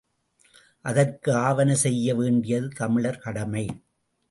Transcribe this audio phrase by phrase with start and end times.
[0.85, 3.65] அதற்கு ஆவன செய்ய வேண்டியது தமிழர் கடமை.